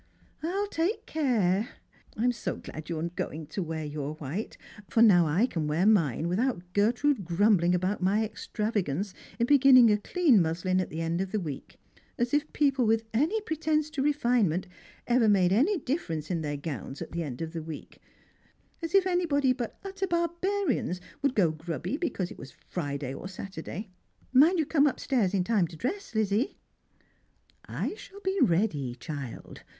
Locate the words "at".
10.81-10.89, 17.03-17.11